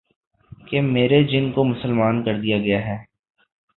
[0.67, 2.97] کہ میرے جن کو مسلمان کر دیا گیا ہے